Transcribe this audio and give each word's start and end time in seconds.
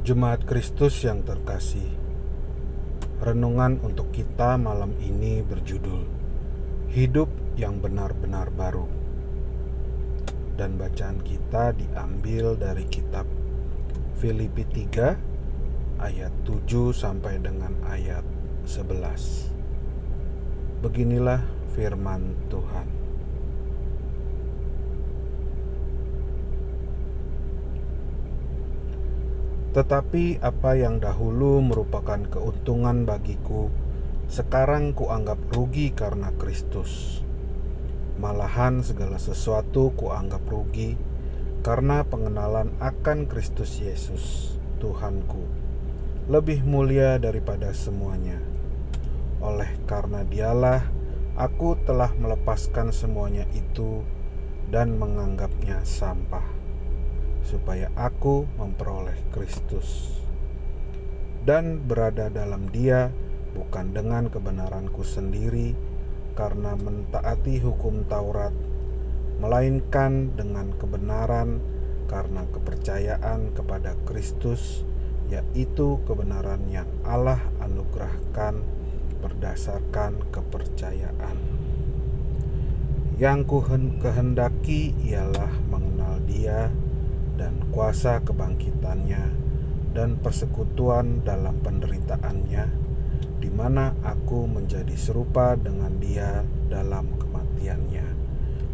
Jemaat 0.00 0.48
Kristus 0.48 1.04
yang 1.04 1.20
terkasih, 1.28 1.84
renungan 3.20 3.84
untuk 3.84 4.08
kita 4.16 4.56
malam 4.56 4.96
ini 4.96 5.44
berjudul 5.44 6.08
"Hidup 6.88 7.28
yang 7.60 7.84
Benar-benar 7.84 8.48
Baru", 8.48 8.88
dan 10.56 10.80
bacaan 10.80 11.20
kita 11.20 11.76
diambil 11.76 12.56
dari 12.56 12.88
Kitab 12.88 13.28
Filipi 14.16 14.64
3 14.64 15.20
ayat 16.00 16.32
7 16.48 16.96
sampai 16.96 17.36
dengan 17.36 17.76
ayat 17.84 18.24
11. 18.64 19.52
Beginilah 20.80 21.44
firman 21.76 22.40
Tuhan. 22.48 22.99
Tetapi 29.70 30.42
apa 30.42 30.74
yang 30.74 30.98
dahulu 30.98 31.62
merupakan 31.62 32.18
keuntungan 32.26 33.06
bagiku, 33.06 33.70
sekarang 34.26 34.90
kuanggap 34.98 35.38
rugi 35.54 35.94
karena 35.94 36.34
Kristus. 36.34 37.22
Malahan 38.18 38.82
segala 38.82 39.22
sesuatu 39.22 39.94
kuanggap 39.94 40.42
rugi 40.50 40.98
karena 41.62 42.02
pengenalan 42.02 42.74
akan 42.82 43.30
Kristus 43.30 43.78
Yesus, 43.78 44.58
Tuhanku, 44.82 45.46
lebih 46.26 46.66
mulia 46.66 47.22
daripada 47.22 47.70
semuanya. 47.70 48.42
Oleh 49.38 49.70
karena 49.86 50.26
dialah 50.26 50.82
aku 51.38 51.78
telah 51.86 52.10
melepaskan 52.18 52.90
semuanya 52.90 53.46
itu 53.54 54.02
dan 54.74 54.98
menganggapnya 54.98 55.78
sampah 55.86 56.60
supaya 57.50 57.90
aku 57.98 58.46
memperoleh 58.54 59.18
Kristus 59.34 60.14
dan 61.42 61.82
berada 61.82 62.30
dalam 62.30 62.70
Dia 62.70 63.10
bukan 63.58 63.90
dengan 63.90 64.30
kebenaranku 64.30 65.02
sendiri 65.02 65.74
karena 66.38 66.78
mentaati 66.78 67.58
hukum 67.58 68.06
Taurat, 68.06 68.54
melainkan 69.42 70.30
dengan 70.38 70.70
kebenaran 70.78 71.58
karena 72.06 72.46
kepercayaan 72.54 73.50
kepada 73.50 73.98
Kristus, 74.06 74.86
yaitu 75.26 75.98
kebenaran 76.06 76.62
yang 76.70 76.88
Allah 77.02 77.42
anugerahkan 77.58 78.62
berdasarkan 79.20 80.22
kepercayaan. 80.30 81.36
Yang 83.20 83.40
ku 83.52 83.58
kehendaki 84.00 84.96
ialah 85.04 85.52
mengenal 85.68 86.24
Dia 86.24 86.72
dan 87.40 87.56
kuasa 87.72 88.20
kebangkitannya 88.20 89.24
dan 89.96 90.20
persekutuan 90.20 91.24
dalam 91.24 91.56
penderitaannya, 91.64 92.64
di 93.40 93.48
mana 93.48 93.96
aku 94.04 94.44
menjadi 94.44 94.92
serupa 94.92 95.56
dengan 95.56 95.96
dia 95.96 96.44
dalam 96.68 97.16
kematiannya, 97.16 98.04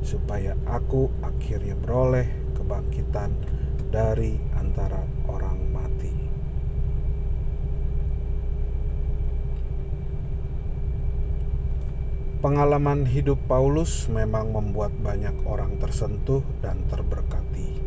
supaya 0.02 0.58
aku 0.66 1.06
akhirnya 1.22 1.78
beroleh 1.78 2.26
kebangkitan 2.58 3.38
dari 3.94 4.34
antara 4.58 5.06
orang 5.30 5.62
mati. 5.70 6.14
Pengalaman 12.42 13.06
hidup 13.06 13.38
Paulus 13.46 14.10
memang 14.10 14.50
membuat 14.50 14.90
banyak 15.00 15.34
orang 15.46 15.78
tersentuh 15.78 16.42
dan 16.60 16.82
terberkati. 16.90 17.85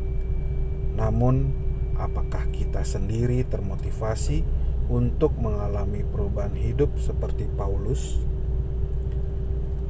Namun, 1.10 1.50
apakah 1.98 2.46
kita 2.54 2.86
sendiri 2.86 3.42
termotivasi 3.50 4.46
untuk 4.94 5.34
mengalami 5.42 6.06
perubahan 6.06 6.54
hidup 6.54 6.94
seperti 7.02 7.50
Paulus? 7.58 8.22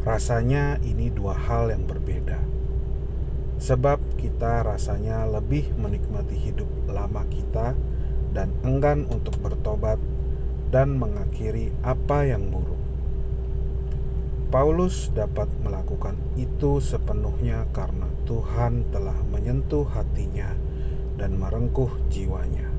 Rasanya 0.07 0.79
ini 0.79 1.11
dua 1.11 1.35
hal 1.35 1.75
yang 1.75 1.83
berbeda. 1.83 2.39
Sebab 3.59 3.99
kita 4.15 4.63
rasanya 4.63 5.27
lebih 5.27 5.75
menikmati 5.75 6.39
hidup 6.39 6.71
lama 6.87 7.27
kita 7.27 7.75
dan 8.31 8.55
enggan 8.63 9.03
untuk 9.11 9.35
bertobat 9.43 9.99
dan 10.71 10.95
mengakhiri 10.95 11.75
apa 11.83 12.31
yang 12.31 12.47
buruk. 12.47 12.79
Paulus 14.55 15.11
dapat 15.11 15.51
melakukan 15.67 16.15
itu 16.39 16.79
sepenuhnya 16.79 17.67
karena 17.75 18.07
Tuhan 18.23 18.87
telah 18.95 19.19
menyentuh 19.27 19.83
hatinya 19.83 20.55
dan 21.19 21.35
merengkuh 21.35 21.91
jiwanya. 22.07 22.71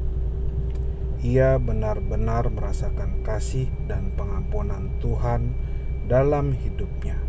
Ia 1.20 1.60
benar-benar 1.60 2.48
merasakan 2.48 3.20
kasih 3.20 3.68
dan 3.84 4.08
pengampunan 4.16 4.88
Tuhan 5.04 5.52
dalam 6.08 6.56
hidupnya, 6.56 7.20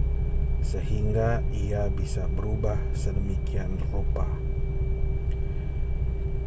sehingga 0.63 1.44
ia 1.51 1.91
bisa 1.91 2.31
berubah 2.31 2.79
sedemikian 2.95 3.75
rupa. 3.91 4.23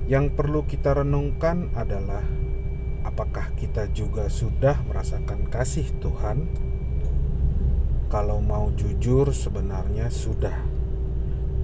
Yang 0.09 0.33
perlu 0.33 0.65
kita 0.65 1.05
renungkan 1.05 1.69
adalah 1.77 2.25
apakah 3.05 3.53
kita 3.61 3.93
juga 3.93 4.33
sudah 4.33 4.81
merasakan 4.89 5.45
kasih 5.53 5.89
Tuhan? 6.01 6.49
Kalau 8.09 8.41
mau 8.41 8.73
jujur, 8.73 9.33
sebenarnya 9.37 10.09
sudah 10.09 10.74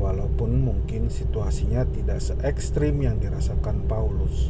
walaupun 0.01 0.65
mungkin 0.65 1.13
situasinya 1.13 1.85
tidak 1.93 2.25
se 2.25 2.33
ekstrim 2.41 3.05
yang 3.05 3.21
dirasakan 3.21 3.85
Paulus. 3.85 4.49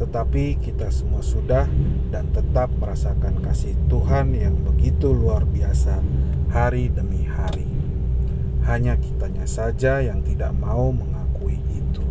Tetapi 0.00 0.58
kita 0.58 0.88
semua 0.88 1.20
sudah 1.20 1.68
dan 2.08 2.32
tetap 2.32 2.72
merasakan 2.80 3.38
kasih 3.44 3.76
Tuhan 3.86 4.32
yang 4.32 4.56
begitu 4.64 5.12
luar 5.12 5.44
biasa 5.44 6.00
hari 6.48 6.88
demi 6.88 7.28
hari. 7.28 7.68
Hanya 8.64 8.96
kitanya 8.96 9.44
saja 9.44 10.00
yang 10.00 10.24
tidak 10.24 10.56
mau 10.56 10.90
mengakui 10.90 11.60
itu. 11.70 12.02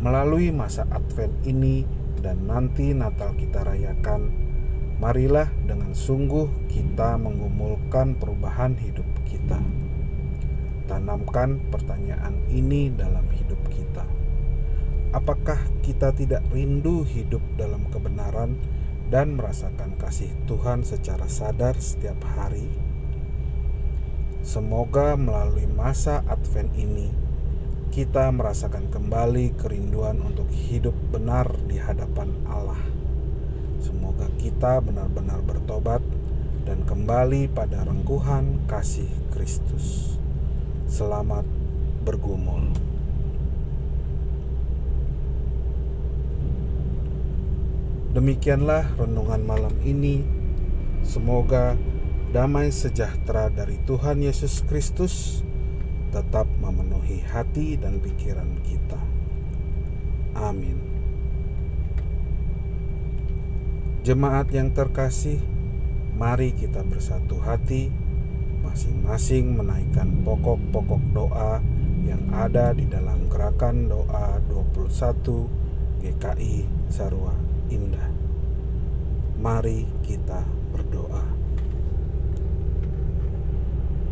Melalui 0.00 0.50
masa 0.50 0.88
Advent 0.88 1.36
ini 1.44 1.84
dan 2.24 2.48
nanti 2.48 2.96
Natal 2.96 3.36
kita 3.36 3.62
rayakan, 3.62 4.32
marilah 4.98 5.52
dengan 5.68 5.92
sungguh 5.92 6.48
kita 6.72 7.20
mengumulkan 7.20 8.16
perubahan 8.16 8.74
hidup 8.80 9.06
kita. 9.28 9.60
Tanamkan 10.90 11.70
pertanyaan 11.70 12.34
ini 12.50 12.90
dalam 12.90 13.22
hidup 13.30 13.62
kita. 13.70 14.02
Apakah 15.14 15.62
kita 15.86 16.10
tidak 16.10 16.42
rindu 16.50 17.06
hidup 17.06 17.38
dalam 17.54 17.86
kebenaran 17.94 18.58
dan 19.06 19.38
merasakan 19.38 19.94
kasih 20.02 20.34
Tuhan 20.50 20.82
secara 20.82 21.30
sadar 21.30 21.78
setiap 21.78 22.18
hari? 22.34 22.66
Semoga 24.42 25.14
melalui 25.14 25.70
masa 25.70 26.26
Advent 26.26 26.74
ini 26.74 27.06
kita 27.94 28.26
merasakan 28.34 28.90
kembali 28.90 29.54
kerinduan 29.62 30.18
untuk 30.18 30.50
hidup 30.50 30.98
benar 31.14 31.54
di 31.70 31.78
hadapan 31.78 32.34
Allah. 32.50 32.82
Semoga 33.78 34.26
kita 34.42 34.82
benar-benar 34.82 35.38
bertobat 35.46 36.02
dan 36.66 36.82
kembali 36.82 37.46
pada 37.54 37.86
rengkuhan 37.86 38.66
kasih 38.66 39.06
Kristus 39.30 40.18
selamat 40.90 41.46
bergumul. 42.02 42.66
Demikianlah 48.10 48.90
renungan 48.98 49.46
malam 49.46 49.74
ini. 49.86 50.26
Semoga 51.06 51.78
damai 52.34 52.74
sejahtera 52.74 53.48
dari 53.54 53.78
Tuhan 53.86 54.18
Yesus 54.18 54.66
Kristus 54.66 55.46
tetap 56.10 56.50
memenuhi 56.58 57.22
hati 57.22 57.78
dan 57.78 58.02
pikiran 58.02 58.58
kita. 58.66 58.98
Amin. 60.34 60.74
Jemaat 64.02 64.50
yang 64.50 64.74
terkasih, 64.74 65.38
mari 66.18 66.50
kita 66.50 66.82
bersatu 66.82 67.38
hati 67.38 68.09
masing-masing 68.62 69.56
menaikkan 69.56 70.20
pokok-pokok 70.22 71.02
doa 71.16 71.60
yang 72.04 72.22
ada 72.32 72.72
di 72.76 72.84
dalam 72.86 73.28
gerakan 73.32 73.88
doa 73.88 74.40
21 74.48 76.04
GKI 76.04 76.64
Sarwa 76.92 77.34
Indah. 77.72 78.08
Mari 79.40 79.88
kita 80.04 80.44
berdoa. 80.72 81.39